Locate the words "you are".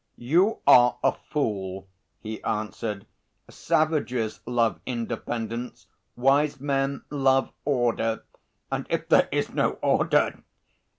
0.17-0.97